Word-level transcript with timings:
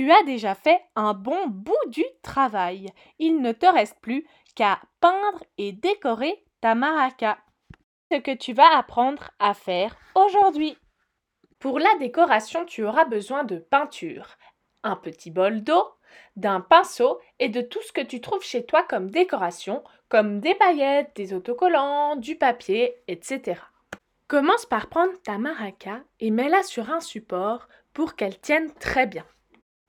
tu 0.00 0.10
as 0.10 0.22
déjà 0.22 0.54
fait 0.54 0.80
un 0.96 1.12
bon 1.12 1.46
bout 1.48 1.88
du 1.88 2.02
travail. 2.22 2.86
Il 3.18 3.42
ne 3.42 3.52
te 3.52 3.66
reste 3.66 4.00
plus 4.00 4.26
qu'à 4.54 4.80
peindre 5.02 5.44
et 5.58 5.72
décorer 5.72 6.42
ta 6.62 6.74
maraca. 6.74 7.36
Ce 8.10 8.16
que 8.16 8.34
tu 8.34 8.54
vas 8.54 8.78
apprendre 8.78 9.30
à 9.38 9.52
faire 9.52 9.94
aujourd'hui. 10.14 10.78
Pour 11.58 11.78
la 11.78 11.94
décoration, 11.98 12.64
tu 12.64 12.82
auras 12.82 13.04
besoin 13.04 13.44
de 13.44 13.58
peinture, 13.58 14.38
un 14.84 14.96
petit 14.96 15.30
bol 15.30 15.62
d'eau, 15.62 15.84
d'un 16.34 16.62
pinceau 16.62 17.20
et 17.38 17.50
de 17.50 17.60
tout 17.60 17.82
ce 17.82 17.92
que 17.92 18.00
tu 18.00 18.22
trouves 18.22 18.42
chez 18.42 18.64
toi 18.64 18.82
comme 18.82 19.10
décoration, 19.10 19.84
comme 20.08 20.40
des 20.40 20.54
paillettes, 20.54 21.14
des 21.14 21.34
autocollants, 21.34 22.16
du 22.16 22.36
papier, 22.36 22.94
etc. 23.06 23.60
Commence 24.28 24.64
par 24.64 24.86
prendre 24.86 25.20
ta 25.24 25.36
maraca 25.36 26.00
et 26.20 26.30
mets-la 26.30 26.62
sur 26.62 26.88
un 26.88 27.00
support 27.00 27.68
pour 27.92 28.16
qu'elle 28.16 28.40
tienne 28.40 28.72
très 28.80 29.06
bien. 29.06 29.26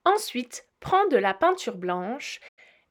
Ensuite, 0.05 0.65
prends 0.79 1.07
de 1.07 1.17
la 1.17 1.33
peinture 1.33 1.77
blanche 1.77 2.39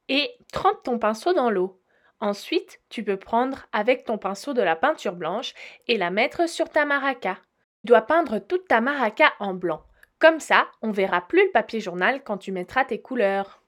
et 0.08 0.30
trempe 0.52 0.82
ton 0.84 0.98
pinceau 0.98 1.32
dans 1.32 1.50
l'eau. 1.50 1.80
Ensuite, 2.20 2.80
tu 2.88 3.02
peux 3.02 3.16
prendre 3.16 3.66
avec 3.72 4.04
ton 4.04 4.18
pinceau 4.18 4.52
de 4.52 4.62
la 4.62 4.76
peinture 4.76 5.14
blanche 5.14 5.54
et 5.88 5.96
la 5.96 6.10
mettre 6.10 6.48
sur 6.48 6.68
ta 6.68 6.84
maraca. 6.84 7.38
Tu 7.82 7.88
dois 7.88 8.02
peindre 8.02 8.38
toute 8.38 8.68
ta 8.68 8.80
maraca 8.80 9.32
en 9.40 9.54
blanc. 9.54 9.82
Comme 10.18 10.38
ça, 10.38 10.68
on 10.82 10.90
verra 10.90 11.26
plus 11.26 11.44
le 11.44 11.50
papier 11.50 11.80
journal 11.80 12.22
quand 12.22 12.36
tu 12.36 12.52
mettras 12.52 12.84
tes 12.84 13.00
couleurs. 13.00 13.59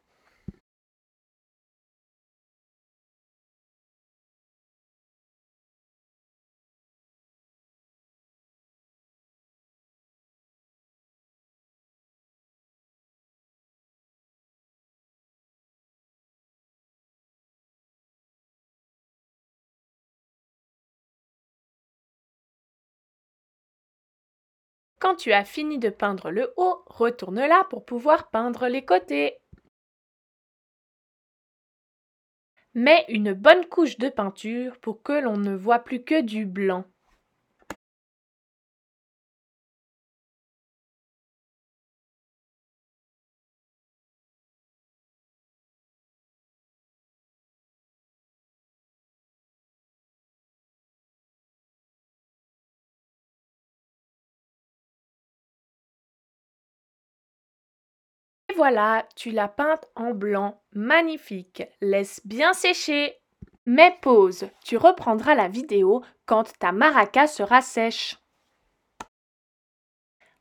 Quand 25.03 25.17
tu 25.17 25.33
as 25.33 25.45
fini 25.45 25.81
de 25.81 25.89
peindre 25.89 26.31
le 26.31 26.55
haut, 26.57 26.85
retourne-la 26.87 27.65
pour 27.71 27.85
pouvoir 27.85 28.31
peindre 28.31 28.69
les 28.69 28.85
côtés. 28.85 29.37
Mets 32.75 33.05
une 33.09 33.33
bonne 33.33 33.67
couche 33.67 33.99
de 33.99 34.09
peinture 34.09 34.79
pour 34.79 35.03
que 35.03 35.15
l'on 35.15 35.37
ne 35.37 35.57
voit 35.57 35.81
plus 35.81 36.05
que 36.05 36.21
du 36.21 36.47
blanc. 36.47 36.85
Voilà, 58.63 59.09
tu 59.17 59.33
l'as 59.33 59.49
peinte 59.49 59.89
en 59.97 60.13
blanc. 60.13 60.63
Magnifique. 60.73 61.65
Laisse 61.81 62.25
bien 62.25 62.53
sécher. 62.53 63.17
Mais 63.67 63.99
pause, 64.01 64.51
tu 64.65 64.77
reprendras 64.77 65.35
la 65.35 65.49
vidéo 65.49 66.05
quand 66.27 66.57
ta 66.61 66.71
maraca 66.71 67.27
sera 67.27 67.61
sèche. 67.61 68.19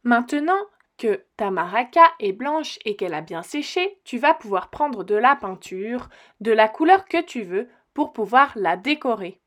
Maintenant 0.03 0.61
que 0.99 1.25
ta 1.35 1.49
maraca 1.49 2.03
est 2.19 2.31
blanche 2.31 2.77
et 2.85 2.95
qu'elle 2.95 3.15
a 3.15 3.21
bien 3.21 3.41
séché, 3.41 3.99
tu 4.03 4.19
vas 4.19 4.35
pouvoir 4.35 4.69
prendre 4.69 5.03
de 5.03 5.15
la 5.15 5.35
peinture, 5.35 6.07
de 6.41 6.51
la 6.51 6.69
couleur 6.69 7.05
que 7.05 7.23
tu 7.23 7.41
veux, 7.41 7.69
pour 7.95 8.13
pouvoir 8.13 8.51
la 8.55 8.77
décorer. 8.77 9.41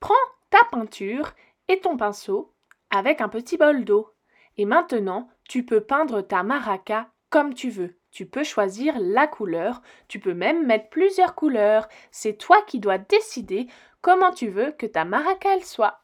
Prends 0.00 0.14
ta 0.48 0.64
peinture 0.70 1.34
et 1.68 1.78
ton 1.78 1.98
pinceau 1.98 2.54
avec 2.88 3.20
un 3.20 3.28
petit 3.28 3.58
bol 3.58 3.84
d'eau. 3.84 4.14
Et 4.56 4.64
maintenant, 4.64 5.28
tu 5.46 5.62
peux 5.62 5.82
peindre 5.82 6.22
ta 6.22 6.42
maraca 6.42 7.10
comme 7.28 7.52
tu 7.52 7.68
veux. 7.68 7.98
Tu 8.14 8.26
peux 8.26 8.44
choisir 8.44 8.94
la 9.00 9.26
couleur, 9.26 9.82
tu 10.06 10.20
peux 10.20 10.34
même 10.34 10.64
mettre 10.64 10.88
plusieurs 10.88 11.34
couleurs. 11.34 11.88
C'est 12.12 12.38
toi 12.38 12.62
qui 12.64 12.78
dois 12.78 12.96
décider 12.96 13.66
comment 14.02 14.30
tu 14.30 14.46
veux 14.46 14.70
que 14.70 14.86
ta 14.86 15.04
maraca 15.04 15.60
soit. 15.64 16.03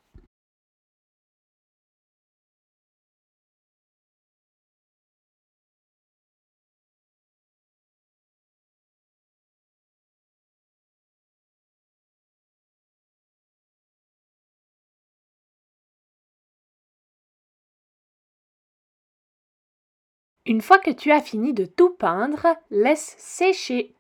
Une 20.50 20.62
fois 20.62 20.81
que 20.81 20.91
tu 20.91 21.12
as 21.12 21.21
fini 21.21 21.55
de 21.55 21.65
tout 21.65 21.91
peindre, 21.91 22.44
laisse 22.72 23.15
sécher. 23.19 23.94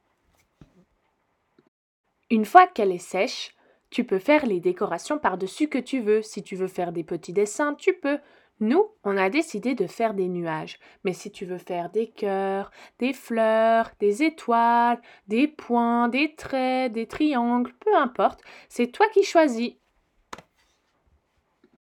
Une 2.28 2.44
fois 2.44 2.66
qu'elle 2.66 2.90
est 2.90 2.98
sèche, 2.98 3.54
tu 3.88 4.02
peux 4.02 4.18
faire 4.18 4.44
les 4.46 4.58
décorations 4.58 5.20
par-dessus 5.20 5.68
que 5.68 5.78
tu 5.78 6.00
veux. 6.00 6.22
Si 6.22 6.42
tu 6.42 6.56
veux 6.56 6.66
faire 6.66 6.90
des 6.90 7.04
petits 7.04 7.32
dessins, 7.32 7.74
tu 7.74 7.92
peux. 7.92 8.18
Nous, 8.58 8.84
on 9.04 9.16
a 9.16 9.30
décidé 9.30 9.76
de 9.76 9.86
faire 9.86 10.12
des 10.12 10.26
nuages. 10.26 10.80
Mais 11.04 11.12
si 11.12 11.30
tu 11.30 11.44
veux 11.44 11.58
faire 11.58 11.88
des 11.88 12.08
cœurs, 12.08 12.72
des 12.98 13.12
fleurs, 13.12 13.92
des 14.00 14.24
étoiles, 14.24 15.00
des 15.28 15.46
points, 15.46 16.08
des 16.08 16.34
traits, 16.34 16.90
des 16.90 17.06
triangles, 17.06 17.72
peu 17.74 17.94
importe, 17.94 18.40
c'est 18.68 18.88
toi 18.88 19.06
qui 19.14 19.22
choisis. 19.22 19.74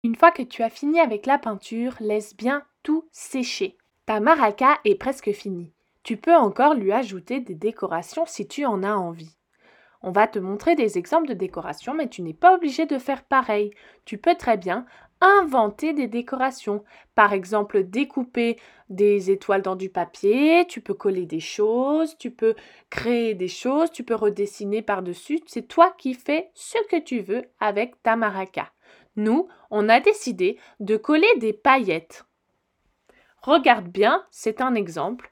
Une 0.05 0.15
fois 0.15 0.31
que 0.31 0.43
tu 0.43 0.63
as 0.63 0.69
fini 0.69 1.01
avec 1.01 1.25
la 1.25 1.39
peinture, 1.39 1.97
laisse 1.99 2.37
bien 2.37 2.63
tout 2.83 3.05
sécher. 3.11 3.77
Ta 4.05 4.19
maraca 4.19 4.77
est 4.85 4.95
presque 4.95 5.31
finie. 5.31 5.73
Tu 6.03 6.17
peux 6.17 6.35
encore 6.35 6.75
lui 6.75 6.91
ajouter 6.91 7.39
des 7.39 7.55
décorations 7.55 8.27
si 8.27 8.47
tu 8.47 8.63
en 8.63 8.83
as 8.83 8.93
envie. 8.93 9.35
On 10.03 10.11
va 10.11 10.27
te 10.27 10.37
montrer 10.37 10.75
des 10.75 10.99
exemples 10.99 11.27
de 11.27 11.33
décorations, 11.33 11.95
mais 11.95 12.07
tu 12.07 12.21
n'es 12.21 12.35
pas 12.35 12.53
obligé 12.53 12.85
de 12.85 12.99
faire 12.99 13.23
pareil. 13.23 13.71
Tu 14.05 14.19
peux 14.19 14.35
très 14.35 14.57
bien 14.57 14.85
inventer 15.19 15.93
des 15.93 16.05
décorations. 16.05 16.83
Par 17.15 17.33
exemple, 17.33 17.83
découper 17.83 18.59
des 18.89 19.31
étoiles 19.31 19.63
dans 19.63 19.75
du 19.75 19.89
papier, 19.89 20.67
tu 20.67 20.81
peux 20.81 20.93
coller 20.93 21.25
des 21.25 21.39
choses, 21.39 22.15
tu 22.19 22.29
peux 22.29 22.53
créer 22.91 23.33
des 23.33 23.47
choses, 23.47 23.89
tu 23.89 24.03
peux 24.03 24.13
redessiner 24.13 24.83
par-dessus. 24.83 25.39
C'est 25.47 25.67
toi 25.67 25.95
qui 25.97 26.13
fais 26.13 26.51
ce 26.53 26.77
que 26.91 27.01
tu 27.01 27.21
veux 27.21 27.45
avec 27.59 28.03
ta 28.03 28.15
maraca. 28.15 28.71
Nous, 29.15 29.47
on 29.71 29.89
a 29.89 29.99
décidé 29.99 30.59
de 30.79 30.97
coller 30.97 31.33
des 31.39 31.53
paillettes. 31.53 32.25
Regarde 33.45 33.87
bien, 33.87 34.25
c'est 34.29 34.59
un 34.59 34.75
exemple. 34.75 35.29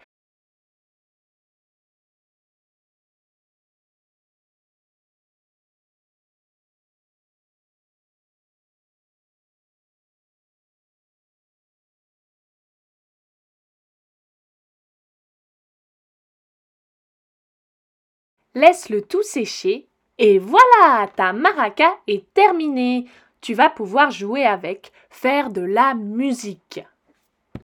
Laisse 18.56 18.90
le 18.90 19.03
tout 19.03 19.22
sécher 19.22 19.88
et 20.18 20.40
voilà, 20.40 21.07
ta 21.16 21.34
maraca 21.34 21.96
est 22.07 22.34
terminée. 22.34 23.06
Tu 23.41 23.53
vas 23.53 23.69
pouvoir 23.69 24.09
jouer 24.09 24.44
avec, 24.44 24.91
faire 25.12 25.52
de 25.52 25.62
la 25.62 25.94
musique. 25.94 26.81